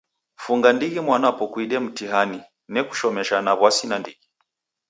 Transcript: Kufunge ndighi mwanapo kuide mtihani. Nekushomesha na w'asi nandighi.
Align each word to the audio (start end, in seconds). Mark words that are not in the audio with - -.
Kufunge 0.37 0.69
ndighi 0.73 0.99
mwanapo 1.07 1.43
kuide 1.51 1.77
mtihani. 1.85 2.39
Nekushomesha 2.73 3.37
na 3.45 3.51
w'asi 3.59 3.85
nandighi. 3.89 4.27